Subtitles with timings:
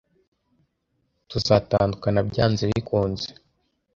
[1.29, 3.27] tuzatandukana byanze bikunze